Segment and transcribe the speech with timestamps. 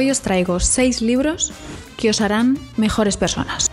[0.00, 1.52] Hoy os traigo seis libros
[2.00, 3.68] que os harán mejores personas.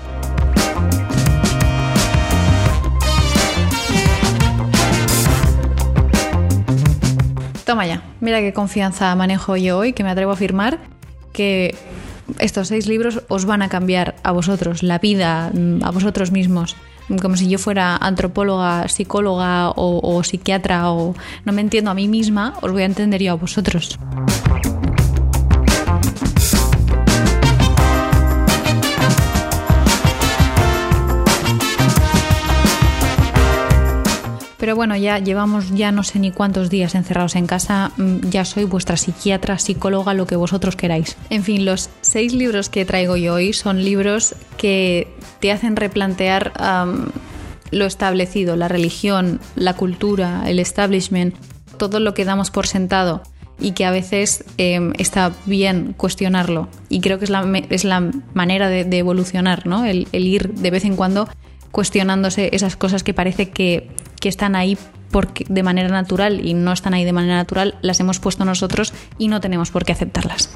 [7.63, 10.79] Toma ya, mira qué confianza manejo yo hoy, que me atrevo a afirmar
[11.31, 11.73] que
[12.39, 16.75] estos seis libros os van a cambiar a vosotros, la vida, mm, a vosotros mismos.
[17.21, 22.09] Como si yo fuera antropóloga, psicóloga o, o psiquiatra o no me entiendo a mí
[22.09, 23.97] misma, os voy a entender yo a vosotros.
[34.67, 38.43] Pero bueno, ya llevamos ya no sé ni cuántos días encerrados en casa, mm, ya
[38.43, 41.15] soy vuestra psiquiatra, psicóloga, lo que vosotros queráis.
[41.29, 45.07] En fin, los seis libros que traigo yo hoy son libros que
[45.39, 46.51] te hacen replantear
[47.71, 51.33] lo establecido, la religión, la cultura, el establishment,
[51.77, 53.23] todo lo que damos por sentado
[53.61, 56.67] y que a veces eh, está bien cuestionarlo.
[56.89, 59.85] Y creo que es la, es la manera de, de evolucionar, ¿no?
[59.85, 61.29] El, el, ir de vez en cuando
[61.71, 63.89] cuestionándose esas cosas que parece que,
[64.19, 64.77] que están ahí
[65.11, 68.93] porque, de manera natural y no están ahí de manera natural, las hemos puesto nosotros
[69.17, 70.49] y no tenemos por qué aceptarlas.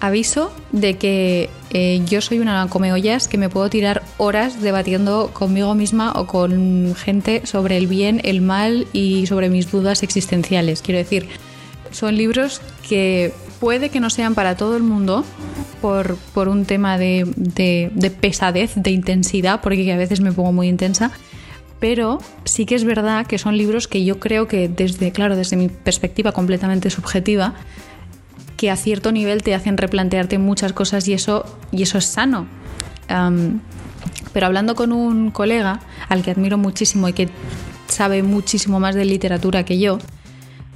[0.00, 5.74] Aviso de que eh, yo soy una comeollas que me puedo tirar horas debatiendo conmigo
[5.74, 10.82] misma o con gente sobre el bien, el mal y sobre mis dudas existenciales.
[10.82, 11.26] Quiero decir,
[11.90, 15.24] son libros que puede que no sean para todo el mundo
[15.80, 20.52] por, por un tema de, de, de, pesadez, de intensidad, porque a veces me pongo
[20.52, 21.10] muy intensa.
[21.80, 25.56] Pero sí que es verdad que son libros que yo creo que desde, claro, desde
[25.56, 27.54] mi perspectiva completamente subjetiva,
[28.56, 32.46] que a cierto nivel te hacen replantearte muchas cosas y eso, y eso es sano.
[34.32, 37.28] Pero hablando con un colega al que admiro muchísimo y que
[37.88, 39.98] sabe muchísimo más de literatura que yo,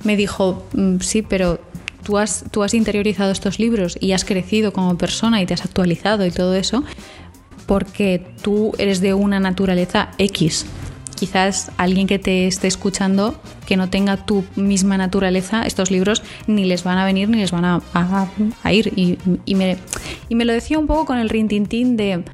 [0.04, 0.66] me dijo,
[1.00, 1.60] sí, pero
[2.08, 2.16] tú
[2.62, 6.54] has, interiorizado estos libros y has crecido como persona y te has actualizado y todo
[6.54, 6.82] eso
[7.66, 10.64] porque tú eres de una naturaleza X.
[11.16, 16.64] Quizás alguien que te esté escuchando que no tenga tu misma naturaleza, estos libros ni
[16.64, 18.92] les van a venir ni les van a, ir.
[18.96, 19.76] Y, y, me,
[20.30, 22.24] y me lo decía un poco con el rintintín de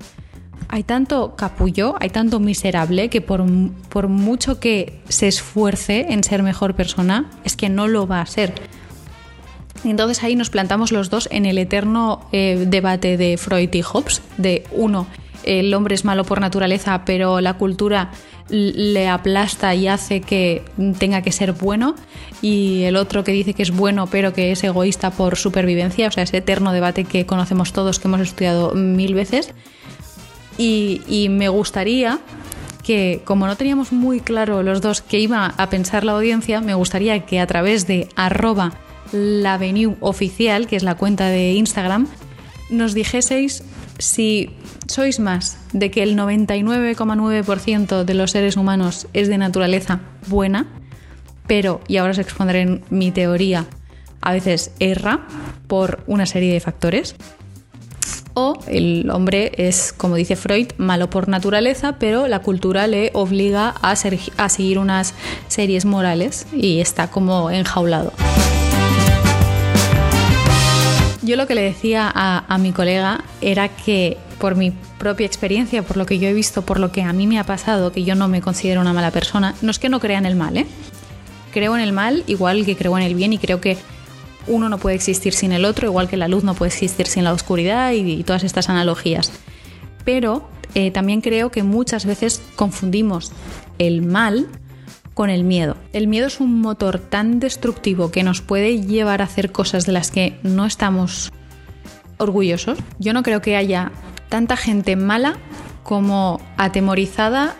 [0.68, 3.44] hay tanto capullo, hay tanto miserable que por,
[3.88, 8.26] por, mucho que se esfuerce en ser mejor persona, es que no lo va a
[8.26, 8.54] ser.
[9.84, 13.82] Y entonces ahí nos plantamos los dos en el eterno eh, debate de Freud y
[13.82, 15.06] Hobbes, de uno,
[15.44, 18.10] el hombre es malo por naturaleza, pero la cultura
[18.48, 20.62] le aplasta y hace que
[20.98, 21.94] tenga que ser bueno,
[22.42, 26.10] y el otro que dice que es bueno pero que es egoísta por supervivencia, o
[26.10, 29.52] sea, ese eterno debate que conocemos todos, que hemos estudiado mil veces.
[30.56, 32.20] Y, y, me gustaría
[32.84, 36.74] que, como no teníamos muy claro los dos qué iba a pensar la audiencia, me
[36.74, 38.72] gustaría que a través de arroba
[39.14, 42.08] la Avenue Oficial, que es la cuenta de Instagram,
[42.68, 43.62] nos dijeseis
[43.98, 44.50] si
[44.88, 50.66] sois más de que el 99,9% de los seres humanos es de naturaleza buena,
[51.46, 53.66] pero, y ahora os expondré mi teoría,
[54.20, 55.26] a veces erra
[55.68, 57.14] por una serie de factores,
[58.36, 63.74] o el hombre es, como dice Freud, malo por naturaleza, pero la cultura le obliga
[63.80, 65.14] a, a seguir unas
[65.46, 68.12] series morales y está como enjaulado.
[71.24, 75.82] Yo lo que le decía a, a, mi colega era que por mi propia experiencia,
[75.82, 78.04] por lo que yo he visto, por lo que a mí me ha pasado, que
[78.04, 80.56] yo no me considero una mala persona, no es que no crea en el mal,
[80.58, 80.66] ¿eh?
[81.52, 83.78] Creo en el mal igual que creo en el bien y creo que
[84.46, 87.24] uno no puede existir sin el otro, igual que la luz no puede existir sin
[87.24, 89.32] la oscuridad y, todas estas analogías.
[90.04, 93.32] Pero eh, también creo que muchas veces confundimos
[93.78, 94.46] el mal
[95.14, 95.76] con el miedo.
[95.92, 99.92] El miedo es un motor tan destructivo que nos puede llevar a hacer cosas de
[99.92, 101.32] las que no estamos
[102.18, 102.78] orgullosos.
[102.98, 103.92] Yo no creo que haya
[104.28, 105.38] tanta gente mala
[105.84, 107.54] como atemorizada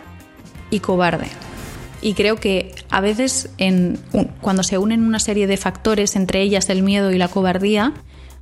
[0.69, 1.27] y cobarde.
[2.01, 3.49] Y creo que a veces
[4.41, 7.93] cuando se unen una serie de factores, entre ellas el miedo y la cobardía,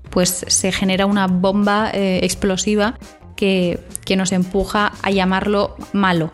[0.09, 2.97] pues se genera una bomba eh, explosiva
[3.35, 3.79] que
[4.15, 6.31] nos empuja a llamarlo malo.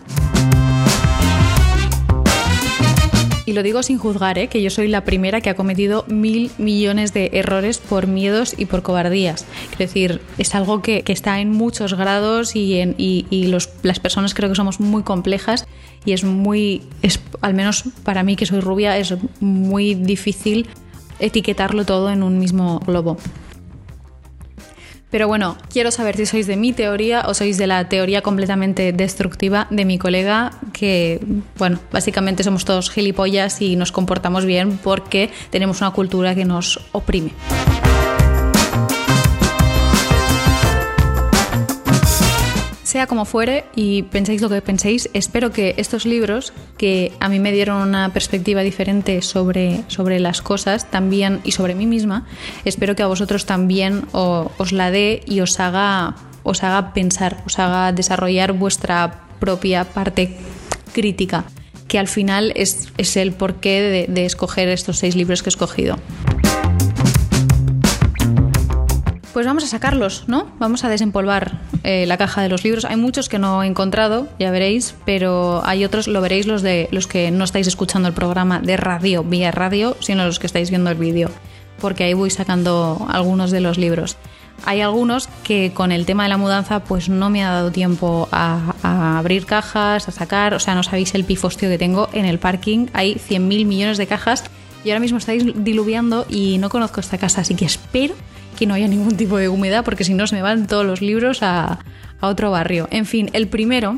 [3.49, 4.47] Y lo digo sin juzgar, ¿eh?
[4.47, 8.65] que yo soy la primera que ha cometido mil millones de errores por miedos y
[8.65, 9.43] por cobardías.
[9.71, 12.85] Es decir, es algo que, está en muchos grados y,
[13.81, 15.65] las personas creo que somos muy complejas
[16.05, 20.67] y es muy, es, al menos para mí que soy rubia, es muy difícil
[21.17, 23.17] etiquetarlo todo en un mismo globo.
[25.09, 28.93] Pero bueno, quiero saber si sois de mi teoría o sois de la teoría completamente
[28.93, 31.19] destructiva de mi colega, que,
[31.57, 36.79] bueno, básicamente somos todos gilipollas y nos comportamos bien porque tenemos una cultura que nos
[36.91, 37.31] oprime.
[42.89, 47.39] Sea como fuere y penséis lo que penséis, espero que estos libros, que a mí
[47.39, 52.25] me dieron una perspectiva diferente sobre, sobre las cosas también y sobre mí misma,
[52.65, 57.59] espero que a vosotros también os la dé y os haga, os haga pensar, os
[57.59, 60.35] haga desarrollar vuestra propia parte
[60.91, 61.43] crítica,
[61.87, 65.99] que al final es, el porqué de escoger estos seis libros que he escogido.
[69.39, 70.51] Pues vamos a sacarlos, ¿no?
[70.57, 72.85] Vamos a desempolvar eh, la caja de los libros.
[72.85, 76.89] Hay muchos que no he encontrado, ya veréis, pero hay otros, lo veréis los de
[76.91, 80.69] los que no estáis escuchando el programa de radio, vía radio, sino los que estáis
[80.69, 81.29] viendo el vídeo,
[81.79, 84.17] porque ahí voy sacando algunos de los libros.
[84.65, 88.27] Hay algunos que con el tema de la mudanza pues no me ha dado tiempo
[88.31, 92.25] a, a abrir cajas, a sacar, o sea, no sabéis el pifostio que tengo en
[92.25, 94.43] el parking, hay 100.000 millones de cajas
[94.83, 98.15] y ahora mismo estáis diluviando y no conozco esta casa, así que espero
[98.65, 101.43] no haya ningún tipo de humedad porque si no se me van todos los libros
[101.43, 101.79] a,
[102.21, 102.89] otro barrio.
[102.91, 103.97] En fin, el primero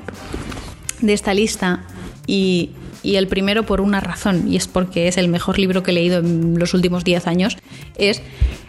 [1.01, 1.83] de esta lista
[2.27, 2.69] y,
[3.03, 6.19] el primero por una razón, y es porque es el mejor libro que he leído
[6.19, 7.57] en los últimos 10 años,
[7.97, 8.21] es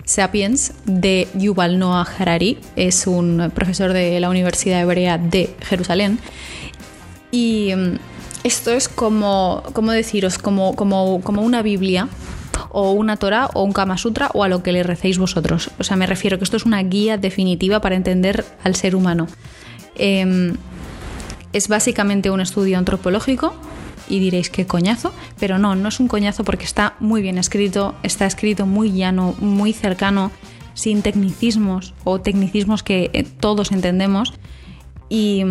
[0.04, 2.56] Sapiens de Yuval Noah Harari.
[2.76, 6.18] Es un profesor de la Universidad Hebrea de Jerusalén.
[7.30, 7.98] Y mm,
[8.44, 12.08] esto es como, como deciros, como, como, como una Biblia
[12.72, 15.70] o una Torah o un Kama Sutra o a lo que le recéis vosotros.
[15.78, 19.28] O sea, me refiero que esto es una guía definitiva para entender al ser humano.
[19.94, 20.54] Em,
[21.52, 23.54] es básicamente un estudio antropológico
[24.08, 27.94] y diréis qué coñazo, pero no, no es un coñazo porque está muy bien escrito,
[28.02, 30.32] está escrito muy llano, muy cercano,
[30.74, 34.32] sin tecnicismos o tecnicismos que eh, todos entendemos
[35.10, 35.44] y,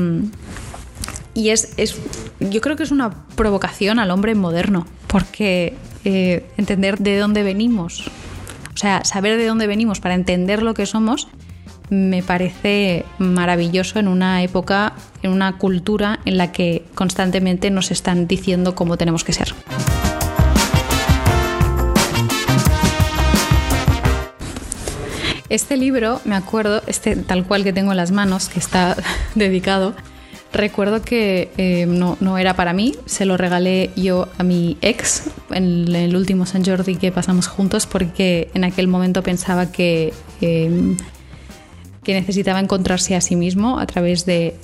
[1.36, 1.96] y es, es,
[2.40, 8.08] yo creo que es una provocación al hombre moderno porque eh, entender de dónde venimos,
[8.74, 11.28] o sea, saber de dónde venimos para entender lo que somos,
[11.90, 14.94] me parece maravilloso en una época,
[15.24, 19.54] en una cultura en la que constantemente nos están diciendo cómo tenemos que ser.
[25.50, 28.96] Este libro, me acuerdo, este tal cual que tengo en las manos, que está
[29.36, 29.94] dedicado,
[30.54, 35.96] Recuerdo que eh, no, era para mí, se lo regalé yo a mi ex en
[35.96, 40.98] el último San Jordi que pasamos juntos porque en aquel momento pensaba que, em,
[42.04, 44.56] que necesitaba encontrarse a sí mismo a través de,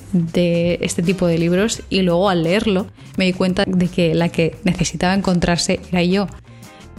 [0.82, 1.82] este tipo de libros.
[1.88, 2.86] Y luego al leerlo
[3.16, 6.26] me di cuenta de que la que necesitaba encontrarse era yo.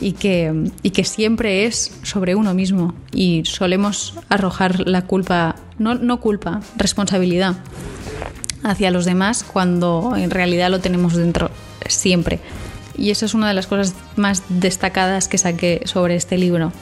[0.01, 2.95] Y que, y que siempre es sobre uno mismo.
[3.11, 7.57] Y solemos arrojar la culpa, no, no culpa, responsabilidad
[8.63, 11.49] hacia los demás cuando en realidad lo tenemos dentro
[11.87, 12.39] siempre.
[12.97, 16.73] Y eso es una de las cosas más destacadas que saqué sobre este libro,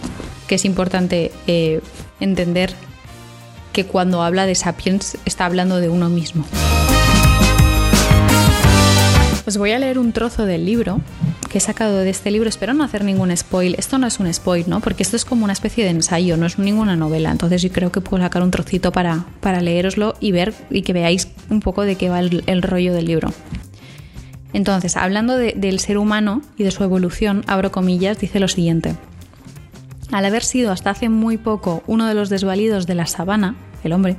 [0.48, 1.82] que es importante eh,
[2.20, 2.74] entender
[3.72, 6.46] que cuando habla de sapiens está hablando de uno mismo.
[9.46, 11.00] Os voy a leer un trozo del libro
[11.48, 12.50] que he sacado de este libro.
[12.50, 13.76] Espero no hacer ningún spoil.
[13.78, 14.80] Esto no es un spoil, ¿no?
[14.80, 17.32] Porque esto es como una especie de ensayo, no es ninguna novela.
[17.32, 20.94] Entonces yo creo que puedo sacar un trocito para, para leeroslo y ver y que
[20.94, 23.34] veáis un poco de qué va el, rollo del libro.
[24.54, 28.96] Entonces, hablando del ser humano y de su evolución, abro comillas, dice lo siguiente.
[30.12, 33.92] Al haber sido hasta hace muy poco uno de los desvalidos de la sabana, el
[33.92, 34.18] hombre,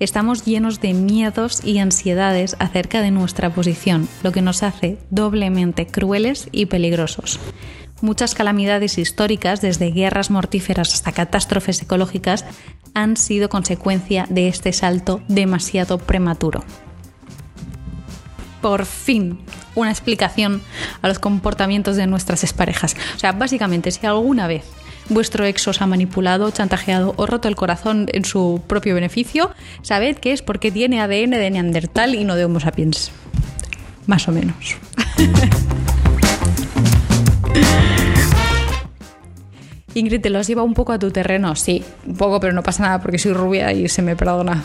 [0.00, 5.86] estamos llenos de miedos y ansiedades acerca de nuestra posición, lo que nos hace doblemente
[5.86, 7.40] crueles y peligrosos.
[8.00, 12.44] Muchas calamidades históricas, desde guerras mortíferas hasta catástrofes ecológicas,
[12.92, 16.64] han sido consecuencia de este salto demasiado prematuro.
[18.60, 19.38] Por fin,
[19.74, 20.62] una explicación
[21.02, 22.96] a los comportamientos de nuestras exparejas.
[23.16, 24.64] O sea, básicamente, si alguna vez
[25.08, 29.50] vuestro ex os ha manipulado, chantajeado o roto el corazón en su propio beneficio,
[29.82, 33.10] sabed que es porque tiene ADN de Neandertal y no de Homo sapiens.
[34.06, 34.76] Más o menos.
[39.94, 41.54] Ingrid, ¿te lo has llevado un poco a tu terreno?
[41.54, 44.64] Sí, un poco, pero no pasa nada porque soy rubia y se me perdona.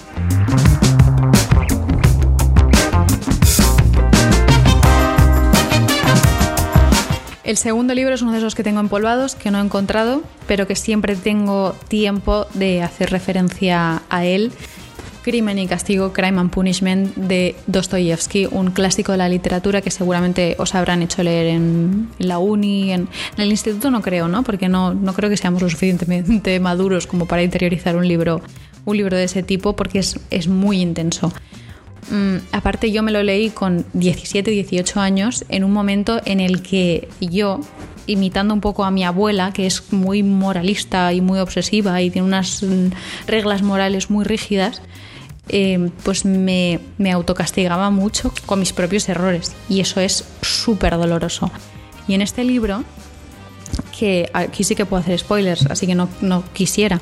[7.49, 10.67] El segundo libro es uno de esos que tengo empolvados, que no he encontrado, pero
[10.67, 14.51] que siempre tengo tiempo de hacer referencia a él.
[15.23, 20.57] Crimen y Castigo, Crime and Punishment de Dostoyevsky, un clásico de la literatura que seguramente
[20.59, 24.43] os habrán hecho leer en la uni, en, el instituto no creo, ¿no?
[24.43, 28.43] Porque no, no creo que seamos lo suficientemente maduros como para interiorizar un libro
[28.85, 31.31] un libro de ese tipo porque es, es muy intenso.
[32.09, 36.61] Mm, aparte yo me lo leí con 17, 18 años en un momento en el
[36.61, 37.59] que yo,
[38.07, 42.27] imitando un poco a mi abuela, que es muy moralista y muy obsesiva y tiene
[42.27, 42.89] unas mm,
[43.27, 44.81] reglas morales muy rígidas,
[45.49, 51.51] eh, pues me, me autocastigaba mucho con mis propios errores y eso es súper doloroso.
[52.07, 52.83] Y en este libro,
[53.97, 57.01] que aquí sí que puedo hacer spoilers, así que no, no quisiera,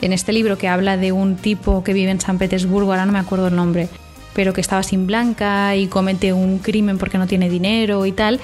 [0.00, 3.12] en este libro que habla de un tipo que vive en San Petersburgo, ahora no
[3.12, 3.88] me acuerdo el nombre,
[4.36, 8.38] pero que estaba sin blanca y comete un crimen porque no tiene dinero y tal,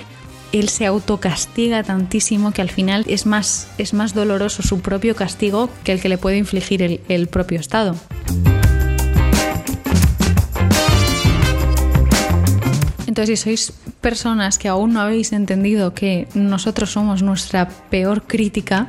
[0.50, 5.68] él se autocastiga tantísimo que al final es más, es más doloroso su propio castigo
[5.84, 7.94] que el que le puede infligir el, el propio Estado.
[13.06, 18.88] Entonces, si sois personas que aún no habéis entendido que nosotros somos nuestra peor crítica,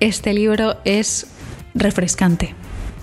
[0.00, 1.26] este libro es
[1.74, 2.54] refrescante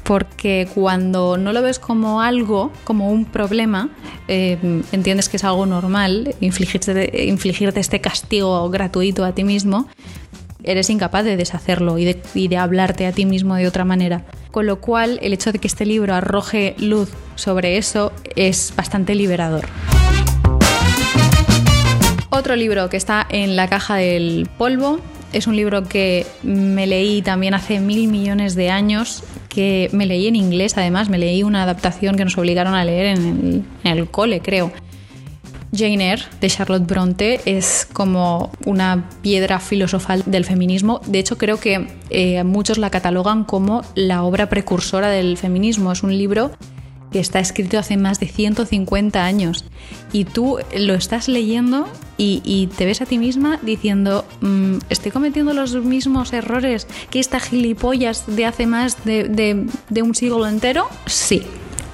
[0.09, 3.89] porque cuando no lo ves como algo, como un problema,
[4.27, 4.57] eh,
[4.91, 9.87] entiendes que es algo normal, infligirte, este castigo gratuito a ti mismo,
[10.63, 14.25] eres incapaz de deshacerlo y de, y de, hablarte a ti mismo de otra manera.
[14.49, 19.13] Con lo cual, el hecho de que este libro arroje luz sobre eso es bastante
[19.13, 19.67] liberador.
[22.31, 25.01] Otro libro que está en la caja del polvo
[25.33, 29.23] es un libro que me leí también hace mil millones de años,
[29.59, 33.17] que me leí en inglés además, me leí una adaptación que nos obligaron a leer
[33.17, 34.71] en el, cole, creo.
[35.75, 41.01] Jane Eyre de Charlotte Bronte es como una piedra filosofal del feminismo.
[41.07, 45.91] De hecho, creo que eh, muchos la catalogan como la obra precursora del feminismo.
[45.91, 46.51] Es un libro
[47.11, 49.65] que está escrito hace más de 150 años
[50.11, 51.87] y tú lo estás leyendo
[52.21, 57.39] y, te ves a ti misma diciendo, mmm, estoy cometiendo los mismos errores que esta
[57.39, 59.69] gilipollas de hace más de
[60.01, 60.89] un siglo entero.
[61.05, 61.43] Sí,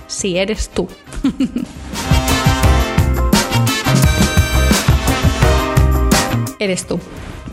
[0.08, 0.88] sí, eres tú.
[6.60, 7.00] eres tú.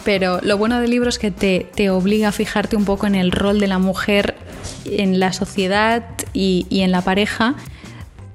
[0.05, 3.15] Pero lo bueno del libro es que te, te, obliga a fijarte un poco en
[3.15, 4.35] el rol de la mujer
[4.85, 7.55] en la sociedad y, en la pareja,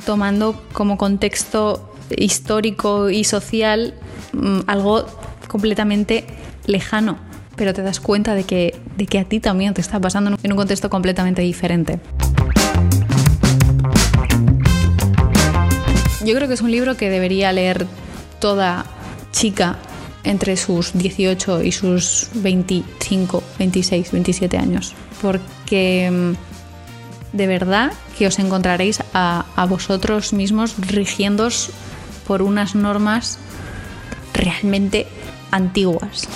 [0.06, 3.94] tomando como contexto histórico y social
[4.34, 5.06] mmm, algo
[5.48, 6.26] completamente
[6.66, 7.18] lejano,
[7.56, 10.52] pero te das cuenta de que, de que a ti también te está pasando en
[10.52, 12.00] un contexto completamente diferente.
[16.26, 17.88] Yo creo que es un libro que debería leer
[18.40, 18.86] toda
[19.32, 19.78] chica
[20.26, 24.94] entre sus 18 y sus 25, 26, 27 años.
[25.22, 26.36] Porque
[27.34, 31.72] de verdad que os encontraréis a, vosotros mismos rigiéndos
[32.28, 33.40] por unas normas
[34.34, 35.08] realmente
[35.52, 36.28] antiguas.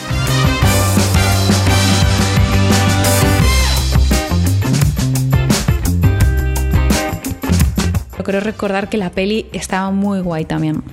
[8.31, 10.83] Quiero recordar que la peli estaba muy guay también.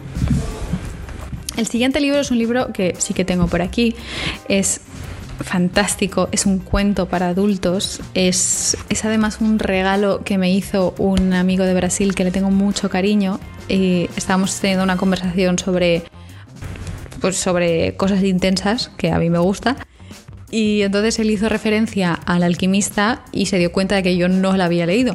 [1.56, 3.94] El siguiente libro es un libro que sí que tengo por aquí.
[4.49, 4.80] Es
[5.40, 11.33] fantástico, es un cuento para adultos, es, es, además un regalo que me hizo un
[11.33, 13.40] amigo de Brasil que le tengo mucho cariño.
[13.68, 16.04] Y estábamos teniendo una conversación sobre,
[17.21, 19.76] pues sobre cosas intensas que a mí me gusta.
[20.50, 24.57] Y entonces él hizo referencia al alquimista y se dio cuenta de que yo no
[24.57, 25.14] la había leído.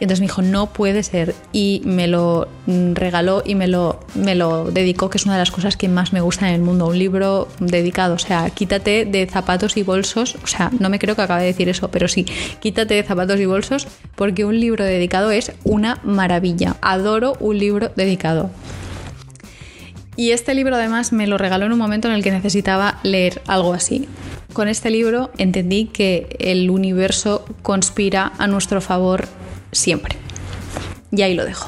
[0.00, 1.34] Y entonces me dijo, no puede ser.
[1.52, 5.50] Y me lo regaló y me lo, me lo dedicó, que es una de las
[5.50, 6.86] cosas que más me gusta en el mundo.
[6.86, 8.14] Un libro dedicado.
[8.14, 10.36] O sea, quítate de zapatos y bolsos.
[10.44, 12.24] O sea, no me creo que acabe de decir eso, pero sí,
[12.60, 16.76] quítate de zapatos y bolsos porque un libro dedicado es una maravilla.
[16.80, 18.50] Adoro un libro dedicado.
[20.18, 23.40] Y este libro además me lo regaló en un momento en el que necesitaba leer
[23.46, 24.08] algo así.
[24.52, 29.28] Con este libro entendí que el universo conspira a nuestro favor
[29.72, 30.16] siempre.
[31.10, 31.66] Y ahí lo dejo.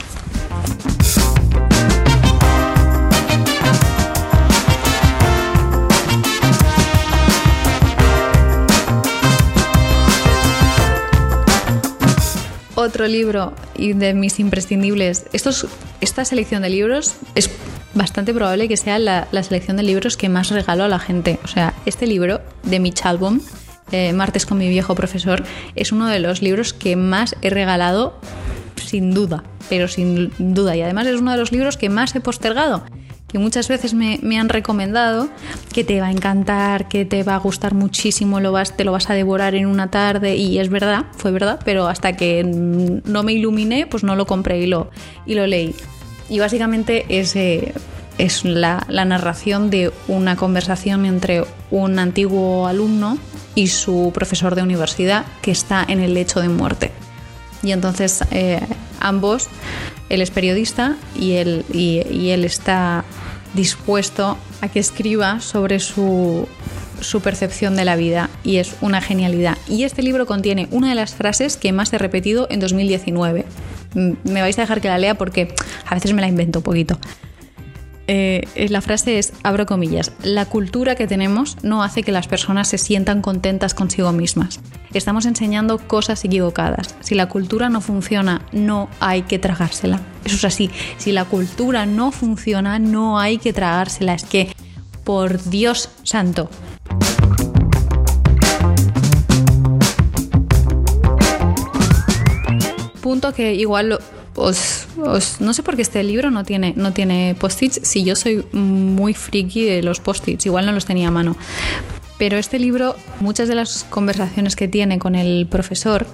[12.74, 15.26] Otro libro y de mis imprescindibles.
[15.32, 17.50] Esta selección de libros es
[17.92, 21.38] bastante probable que sea la, la, selección de libros que más regalo a la gente.
[21.44, 23.40] O sea, este libro de Mitch Albom
[23.92, 25.44] eh, Martes con mi viejo profesor,
[25.74, 28.18] es uno de los libros que más he regalado,
[28.76, 30.76] sin duda, pero sin duda.
[30.76, 32.84] Y además es uno de los libros que más he postergado
[33.30, 35.28] que muchas veces me, me, han recomendado
[35.72, 38.92] que te va a encantar, que te va a gustar muchísimo, lo vas, te lo
[38.92, 43.22] vas a devorar en una tarde y es verdad, fue verdad, pero hasta que no
[43.22, 44.90] me iluminé, pues no lo compré y lo,
[45.26, 45.74] y lo leí.
[46.28, 47.72] Y básicamente es, eh,
[48.24, 53.18] es la, narración de una conversación entre un antiguo alumno
[53.54, 56.90] y su profesor de universidad que está en el lecho de muerte.
[57.62, 58.60] Y entonces eh,
[59.00, 59.48] ambos,
[60.08, 63.04] él es periodista y él, y él está
[63.54, 66.46] dispuesto a que escriba sobre su,
[67.00, 69.56] su percepción de la vida y es una genialidad.
[69.68, 73.44] Y este libro contiene una de las frases que más he repetido en 2019.
[73.94, 75.54] Mm, me vais a dejar que la lea porque
[75.86, 76.98] a veces me la invento un poquito.
[78.12, 82.66] Eh, la frase es, abro comillas, la cultura que tenemos no hace que las personas
[82.66, 84.58] se sientan contentas consigo mismas.
[84.92, 86.96] Estamos enseñando cosas equivocadas.
[86.98, 90.00] Si la cultura no funciona, no hay que tragársela.
[90.24, 90.72] Eso es así.
[90.96, 94.14] Si la cultura no funciona, no hay que tragársela.
[94.14, 94.56] Es que,
[95.04, 96.50] por Dios santo,
[103.00, 104.00] punto que igual
[104.34, 104.86] os,
[105.40, 109.14] no sé por qué este libro no tiene, no tiene post-its, si yo soy muy
[109.14, 111.36] friki de los post-its, igual no los tenía a mano.
[112.18, 116.06] Pero este libro, muchas de las conversaciones que tiene con el profesor,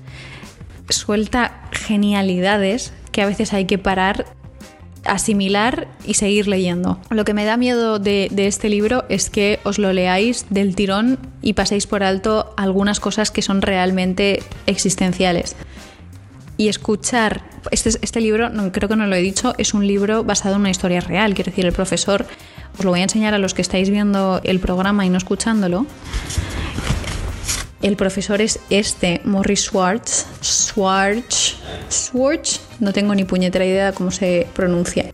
[0.88, 4.26] suelta genialidades que a veces hay que parar
[5.06, 6.98] asimilar y seguir leyendo.
[7.10, 11.18] Lo que me da miedo de, este libro es que os lo leáis del tirón
[11.42, 15.56] y paséis por alto algunas cosas que son realmente existenciales.
[16.56, 20.54] Y escuchar, este, este libro, creo que no lo he dicho, es un libro basado
[20.54, 21.34] en una historia real.
[21.34, 22.26] Quiero decir, el profesor,
[22.78, 25.86] os lo voy a enseñar a los que estáis viendo el programa y no escuchándolo.
[27.82, 30.26] El profesor es este, Morris Schwartz.
[30.42, 31.56] Schwartz.
[31.90, 32.60] Schwartz.
[32.80, 35.12] No tengo ni puñetera idea de cómo se pronuncia.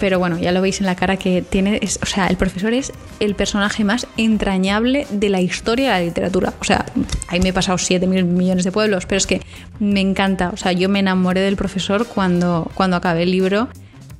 [0.00, 1.78] Pero bueno, ya lo veis en la cara que tiene.
[2.02, 6.54] o sea, el profesor es el personaje más entrañable de la historia de la literatura.
[6.60, 6.86] O sea,
[7.28, 9.42] ahí me he pasado 7 mil millones de pueblos, pero es que
[9.78, 10.50] me encanta.
[10.50, 13.68] O sea, yo me enamoré del profesor cuando, cuando acabé el libro.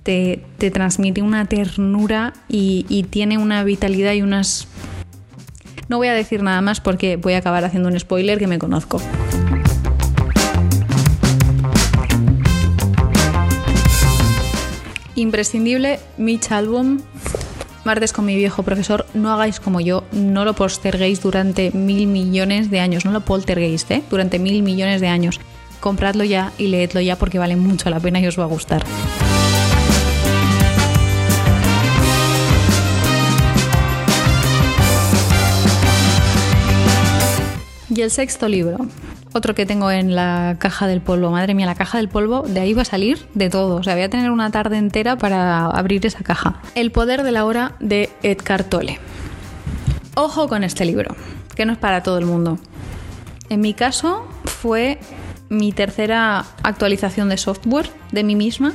[0.03, 4.67] Te, transmite una ternura y tiene una vitalidad y unas
[5.91, 8.59] no voy a decir nada más porque voy a acabar haciendo un spoiler que me
[8.59, 9.03] conozco.
[15.21, 17.01] Imprescindible, Mitch Album,
[17.85, 22.71] Martes con mi viejo profesor, no hagáis como yo, no lo posterguéis durante mil millones
[22.71, 24.03] de años, no lo polterguéis, ¿eh?
[24.11, 25.41] durante mil millones de años.
[25.81, 28.85] Compradlo ya y leedlo ya porque vale mucho la pena y os va a gustar.
[37.93, 38.77] Y el sexto libro,
[39.33, 41.31] otro que tengo en la caja del polvo.
[41.31, 43.77] Madre mía, la caja del polvo, de ahí va a salir de todo.
[43.77, 46.61] O sea, voy a tener una tarde entera para abrir esa caja.
[46.75, 48.99] El poder de la hora de Edgar Tolle.
[50.15, 51.15] Ojo con este libro,
[51.55, 52.59] que no es para todo el mundo.
[53.49, 54.99] En mi caso fue
[55.49, 58.73] mi tercera actualización de software de mí misma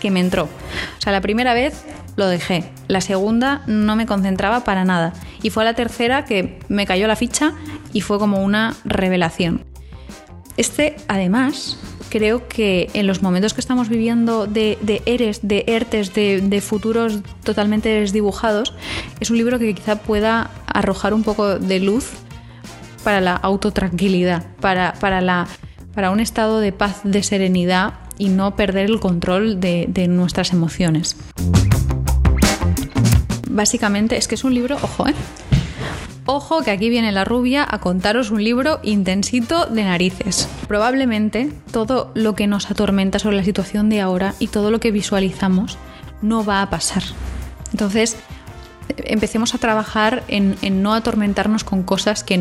[0.00, 0.44] que me entró.
[0.44, 1.84] O sea, la primera vez
[2.16, 2.70] lo dejé.
[2.88, 5.12] La segunda no me concentraba para nada.
[5.42, 7.52] Y fue la tercera que me cayó la ficha
[7.92, 9.69] y fue como una revelación.
[10.56, 11.78] Este, además,
[12.10, 17.88] creo que en los momentos que estamos viviendo de, eres, de ERTES, de, futuros totalmente
[17.88, 18.74] desdibujados,
[19.20, 22.10] es un libro que quizá pueda arrojar un poco de luz
[23.04, 25.48] para la autotranquilidad, para, para, la,
[25.94, 30.52] para un estado de paz, de serenidad y no perder el control de, de nuestras
[30.52, 31.16] emociones
[33.50, 35.14] básicamente es que es un libro, ojo, ¿eh?
[36.32, 40.48] Ojo que aquí viene la rubia a contaros un libro intensito de narices.
[40.68, 44.92] Probablemente todo lo que nos atormenta sobre la situación de ahora y todo lo que
[44.92, 45.76] visualizamos
[46.22, 47.02] no va a pasar.
[47.72, 48.16] Entonces,
[49.04, 52.36] empecemos a trabajar en, no atormentarnos con cosas que,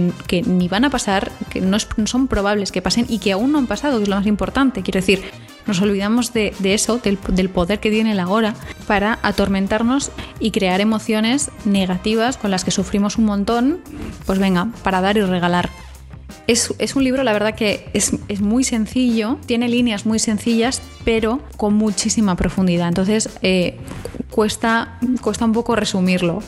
[0.45, 3.67] ni van a pasar, que no, son probables que pasen y que aún no han
[3.67, 4.81] pasado, que es lo más importante.
[4.81, 5.21] Quiero decir,
[5.67, 8.55] nos olvidamos de, eso, del, poder que tiene la hora
[8.87, 13.79] para atormentarnos y crear emociones negativas con las que sufrimos un montón,
[14.25, 15.69] pues venga, para dar y regalar.
[16.47, 21.75] Es, un libro, la verdad que es, muy sencillo, tiene líneas muy sencillas, pero con
[21.75, 22.87] muchísima profundidad.
[22.87, 23.77] Entonces, eh,
[24.29, 26.41] cuesta, cuesta un poco resumirlo.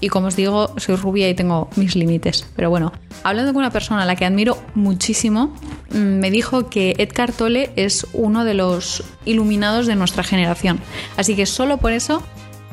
[0.00, 2.46] Y como os digo, soy rubia y tengo mis límites.
[2.54, 2.92] Pero bueno,
[3.24, 5.54] hablando con una persona a la que admiro muchísimo,
[5.90, 10.80] mm, me dijo que Edgar Tolle es uno de los iluminados de nuestra generación.
[11.16, 12.22] Así que solo por eso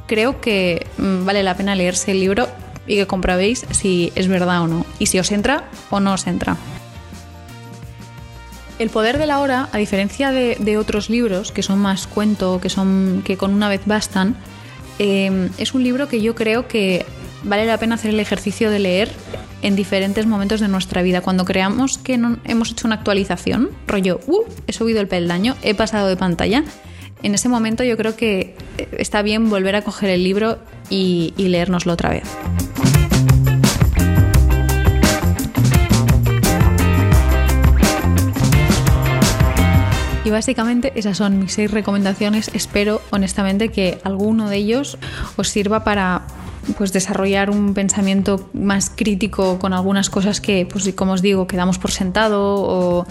[0.06, 2.49] creo que mm, vale la pena leerse el libro
[2.88, 4.86] y que comprobéis si es verdad o no.
[4.99, 6.58] Y si os entra o no os entra.
[8.79, 12.69] El poder de la hora, a diferencia de, otros libros que son más cuento, que
[12.69, 14.36] son que con una vez bastan,
[14.99, 17.05] Em, es un libro que yo creo que
[17.43, 19.12] vale la pena hacer el ejercicio de leer
[19.62, 21.21] en diferentes momentos de nuestra vida.
[21.21, 25.73] Cuando creamos que no, hemos hecho una actualización, rollo, uh, he subido el peldaño, he
[25.73, 26.63] pasado de pantalla,
[27.23, 28.55] en ese momento yo creo que
[28.97, 30.59] está bien volver a coger el libro
[30.89, 32.23] y, y leérnoslo otra vez.
[40.34, 42.52] Básicamente esas son mis seis recomendaciones.
[42.54, 44.98] Espero honestamente que alguno de ellos
[45.38, 46.28] os sirva para
[46.78, 51.78] pues desarrollar un pensamiento más crítico con algunas cosas que, pues como os digo, quedamos
[51.78, 53.08] por sentado o,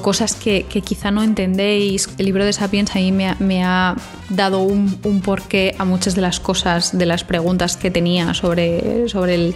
[0.00, 2.08] cosas que, quizá no entendéis.
[2.16, 3.94] El libro de Sapiens a mí me ha,
[4.30, 9.34] dado un, porqué a muchas de las cosas, de las preguntas que tenía sobre, sobre
[9.34, 9.54] el,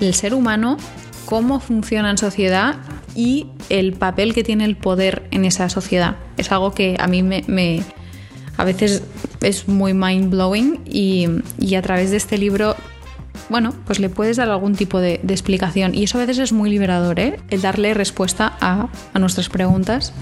[0.00, 0.78] el ser humano,
[1.26, 2.76] cómo funciona en sociedad
[3.14, 6.16] y el papel que tiene el poder en esa sociedad.
[6.36, 7.82] Es algo que a mí me,
[8.56, 9.02] a veces
[9.40, 12.76] es muy mind blowing y, a través de este libro
[13.48, 16.68] bueno, pues le puedes dar algún tipo de, explicación y eso a veces es muy
[16.68, 17.38] liberador, ¿eh?
[17.50, 20.12] el darle respuesta a, a nuestras preguntas.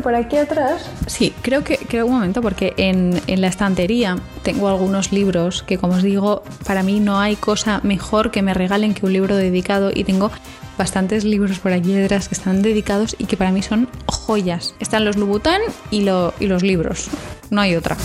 [0.00, 0.88] Por aquí atrás.
[1.06, 5.78] Sí, creo que, creo un momento, porque en, en, la estantería tengo algunos libros que,
[5.78, 9.36] como os digo, para mí no hay cosa mejor que me regalen que un libro
[9.36, 10.30] dedicado y tengo
[10.78, 14.74] bastantes libros por aquí detrás que están dedicados y que para mí son joyas.
[14.78, 17.08] Están los Lubután y, lo, y los libros.
[17.50, 17.96] No hay otra.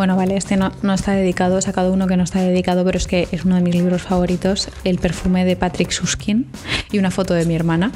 [0.00, 3.06] Bueno, vale, este no, está dedicado, he sacado uno que no está dedicado, pero es
[3.06, 6.46] que es uno de mis libros favoritos, El perfume de Patrick Suskin
[6.90, 7.92] y una foto de mi hermana,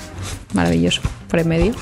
[0.52, 1.74] maravilloso, por en medio.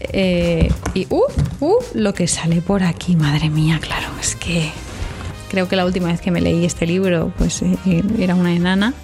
[0.00, 1.20] Eh, y, uh,
[1.60, 4.70] uh, lo que sale por aquí, madre mía, claro, es que
[5.50, 7.76] creo que la última vez que me leí este libro, pues eh,
[8.18, 8.94] era una enana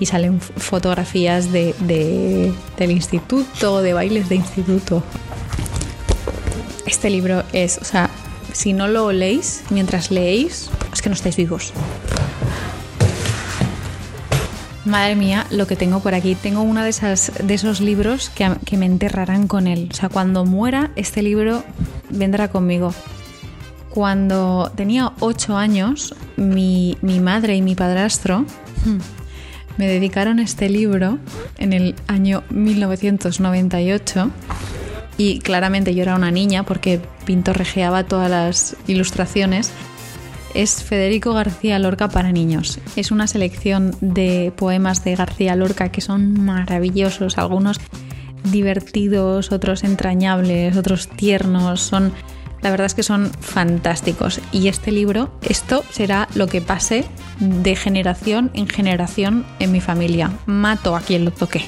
[0.00, 1.74] y salen fotografías de,
[2.78, 5.02] del instituto, de bailes de instituto.
[6.86, 8.08] Este libro es, o sea,
[8.58, 11.72] si no lo leéis mientras leéis, es que no estáis vivos.
[14.84, 16.34] Madre mía, lo que tengo por aquí.
[16.34, 19.88] Tengo uno de, esas, de esos libros que, que, me enterrarán con él.
[19.92, 21.62] O sea, cuando muera, este libro
[22.10, 22.92] vendrá conmigo.
[23.90, 28.98] Cuando tenía ocho años, mi, mi madre y mi padrastro hmm,
[29.76, 31.20] me dedicaron este libro
[31.58, 34.30] en el año 1998
[35.16, 39.70] y claramente yo era una niña porque pintorrejeaba todas las ilustraciones,
[40.54, 42.80] es Federico García Lorca para niños.
[42.96, 47.80] Es una selección de poemas de García Lorca que son maravillosos, algunos
[48.44, 52.14] divertidos, otros entrañables, otros tiernos, son
[52.62, 57.04] la verdad es que son fantásticos y este libro, esto será lo que pase
[57.40, 60.32] de generación en generación en mi familia.
[60.46, 61.62] Mato a quien lo toque.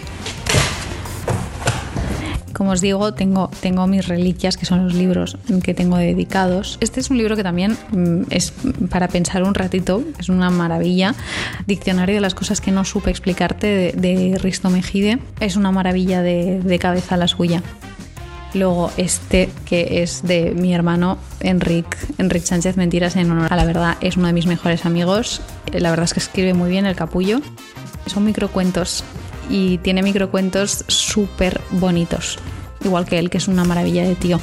[2.52, 6.78] Como os digo, tengo, tengo mis reliquias, que son los libros que tengo dedicados.
[6.80, 8.52] Este es un libro que también mm, es
[8.90, 11.14] para pensar un ratito, es una maravilla.
[11.66, 15.18] Diccionario de las cosas que no supe explicarte de, Risto Mejide.
[15.40, 17.62] Es una maravilla de, de cabeza la suya.
[18.52, 23.64] Luego este, que es de mi hermano Enric, Enric Sánchez Mentiras en honor a la
[23.64, 25.40] verdad, es uno de mis mejores amigos.
[25.72, 27.40] La verdad es que escribe muy bien el capullo.
[28.06, 29.04] Son microcuentos
[29.50, 32.38] y tiene microcuentos súper bonitos,
[32.84, 34.40] igual que él, que es una maravilla de tío.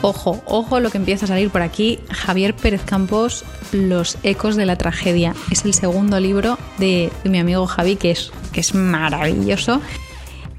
[0.00, 1.98] ojo, ojo lo que empieza a salir por aquí.
[2.10, 5.34] Javier Pérez Campos, Los ecos de la tragedia.
[5.50, 9.80] Es el segundo libro de, mi amigo Javi, que es, que es maravilloso.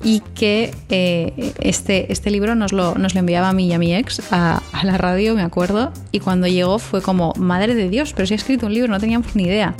[0.03, 3.79] Y que eh, este, este libro nos lo, nos lo enviaba a mí y a
[3.79, 5.91] mi ex a, a, la radio, me acuerdo.
[6.11, 8.99] Y cuando llegó fue como, madre de Dios, pero si ha escrito un libro, no
[8.99, 9.73] teníamos ni idea.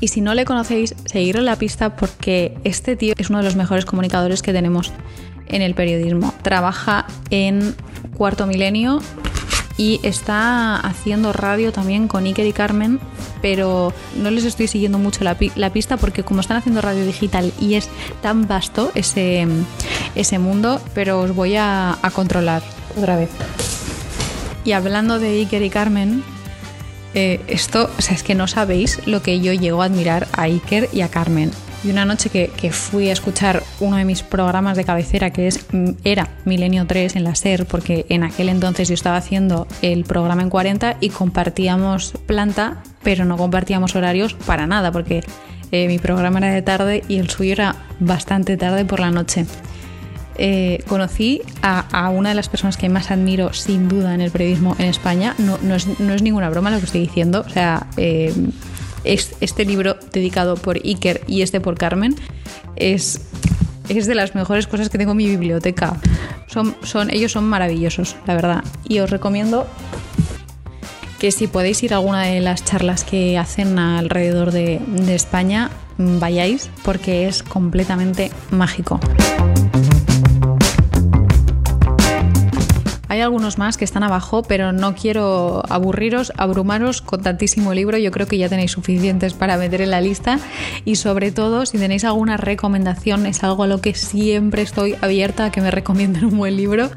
[0.00, 3.56] Y si no le conocéis, seguidlo la pista porque este tío es uno de los
[3.56, 4.92] mejores comunicadores que tenemos
[5.48, 6.32] en el periodismo.
[6.42, 7.74] Trabaja en
[8.16, 9.00] Cuarto Milenio
[9.76, 13.00] y está haciendo radio también con Iker y Carmen,
[13.42, 17.74] pero no les estoy siguiendo mucho la, pista porque como están haciendo radio digital y
[17.74, 17.88] es
[18.22, 19.46] tan vasto ese,
[20.14, 22.62] ese mundo, pero os voy a, a controlar
[22.96, 23.30] otra vez.
[24.64, 26.22] Y hablando de Iker y Carmen,
[27.14, 30.42] eh, esto, o sea, es que no sabéis lo que yo llego a admirar a
[30.42, 31.50] Iker y a Carmen.
[31.82, 35.64] Y una noche que, fui a escuchar uno de mis programas de cabecera, que es,
[35.72, 40.04] mm, era Milenio 3 en la SER, porque en aquel entonces yo estaba haciendo el
[40.04, 45.22] programa en 40 y compartíamos planta, pero no compartíamos horarios para nada, porque
[45.72, 49.46] eh, mi programa era de tarde y el suyo era bastante tarde por la noche.
[50.42, 54.74] Eh, conocí a, una de las personas que más admiro sin duda en el periodismo
[54.78, 55.34] en España.
[55.36, 55.86] No, es,
[56.22, 57.44] ninguna broma lo que estoy diciendo.
[57.46, 58.32] O sea, eh,
[59.04, 62.16] este libro dedicado por Iker y este por Carmen
[62.76, 63.20] es,
[63.86, 66.00] de las mejores cosas que tengo en mi biblioteca.
[66.46, 66.74] Son,
[67.10, 68.64] ellos son maravillosos, la verdad.
[68.88, 69.66] Y os recomiendo
[71.18, 75.68] que si podéis ir a alguna de las charlas que hacen alrededor de, de España,
[75.98, 79.00] vayáis porque es completamente mágico.
[83.10, 87.98] Hay algunos más que están abajo, pero no quiero aburriros, abrumaros con tantísimo libro.
[87.98, 90.38] Yo creo que ya tenéis suficientes para meter en la lista.
[90.84, 95.46] Y sobre todo, si tenéis alguna recomendación, es algo a lo que siempre estoy abierta
[95.46, 96.88] a que me recomienden un buen libro.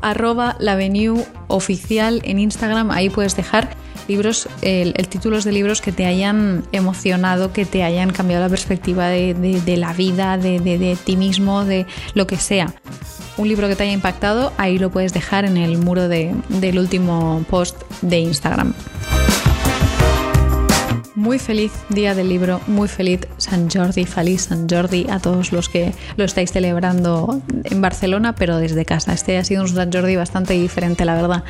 [0.00, 0.78] Arroba la
[1.48, 3.76] oficial en Instagram, ahí puedes dejar
[4.08, 9.08] libros, el, títulos de libros que te hayan emocionado, que te hayan cambiado la perspectiva
[9.08, 12.74] de, la vida, de, ti mismo, de lo que sea.
[13.36, 17.44] Un libro que te haya impactado, ahí lo puedes dejar en el muro del último
[17.48, 18.74] post de Instagram.
[21.14, 25.68] Muy feliz día del libro, muy feliz San Jordi, feliz San Jordi a todos los
[25.68, 29.12] que lo estáis celebrando en Barcelona, pero desde casa.
[29.12, 31.44] Este ha sido un San Jordi bastante diferente, la verdad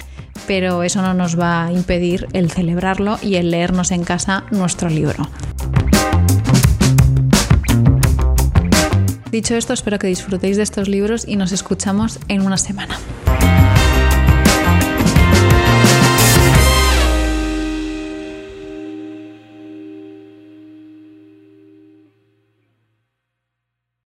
[0.46, 4.88] pero eso no nos va a impedir el celebrarlo y el leernos en casa nuestro
[4.88, 5.28] libro.
[9.32, 12.98] Dicho esto, espero que disfrutéis de estos libros y nos escuchamos en una semana.